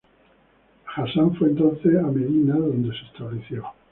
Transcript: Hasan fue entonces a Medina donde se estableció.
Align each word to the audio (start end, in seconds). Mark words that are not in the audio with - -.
Hasan 0.95 1.35
fue 1.35 1.49
entonces 1.49 1.95
a 1.95 2.07
Medina 2.07 2.55
donde 2.55 2.89
se 2.89 3.05
estableció. 3.05 3.67